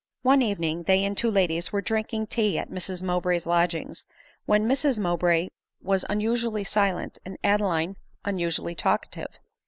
One 0.23 0.41
evening 0.41 0.81
they 0.81 1.05
and 1.05 1.15
two 1.15 1.29
ladies 1.29 1.71
were 1.71 1.79
drinking 1.79 2.25
tea 2.25 2.57
at 2.57 2.71
Mrs 2.71 3.03
Mowbray's 3.03 3.45
lodgings, 3.45 4.03
when 4.47 4.65
Mrs 4.67 4.97
Mowbray 4.99 5.49
was 5.79 6.05
un 6.09 6.19
usually 6.19 6.63
silent 6.63 7.19
and 7.23 7.37
Adeline 7.43 7.97
unusually 8.25 8.73
talkative. 8.73 9.39